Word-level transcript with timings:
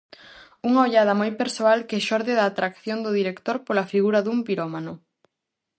Unha 0.67 0.83
ollada 0.87 1.13
moi 1.19 1.31
persoal 1.41 1.79
que 1.89 2.03
xorde 2.07 2.33
da 2.39 2.45
atracción 2.47 2.97
do 3.01 3.11
director 3.19 3.57
pola 3.67 3.89
figura 3.93 4.19
dun 4.25 4.37
pirómano. 4.47 4.93